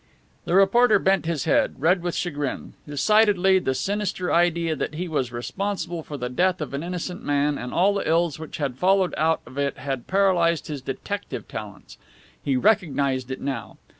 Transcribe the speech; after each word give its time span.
The 0.45 0.55
reporter 0.55 0.97
bent 0.97 1.27
his 1.27 1.43
head, 1.43 1.75
red 1.77 2.01
with 2.01 2.15
chagrin. 2.15 2.73
Decidedly 2.87 3.59
the 3.59 3.75
sinister 3.75 4.33
idea 4.33 4.75
that 4.75 4.95
he 4.95 5.07
was 5.07 5.31
responsible 5.31 6.01
for 6.01 6.17
the 6.17 6.27
death 6.27 6.59
of 6.59 6.73
an 6.73 6.81
innocent 6.81 7.23
man 7.23 7.59
and 7.59 7.71
all 7.71 7.93
the 7.93 8.09
ills 8.09 8.39
which 8.39 8.57
had 8.57 8.79
followed 8.79 9.13
out 9.15 9.41
of 9.45 9.59
it 9.59 9.77
had 9.77 10.07
paralyzed 10.07 10.65
his 10.69 10.81
detective 10.81 11.47
talents. 11.47 11.99
He 12.43 12.55
recognized 12.55 13.29
it 13.29 13.41
now. 13.41 13.77